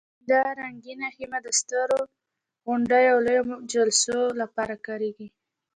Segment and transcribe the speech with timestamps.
[0.29, 2.01] دا رنګینه خیمه د سترو
[2.65, 5.27] غونډو او لویو جلسو لپاره کارېږي.